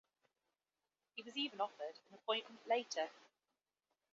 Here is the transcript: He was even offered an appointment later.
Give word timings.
He 1.13 1.21
was 1.21 1.37
even 1.37 1.61
offered 1.61 1.99
an 2.09 2.15
appointment 2.15 2.65
later. 2.65 3.07